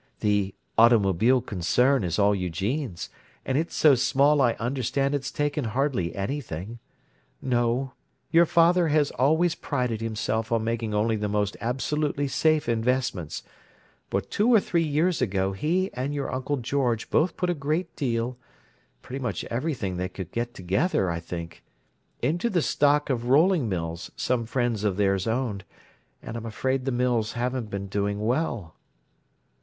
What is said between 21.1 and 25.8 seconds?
I think—into the stock of rolling mills some friends of theirs owned,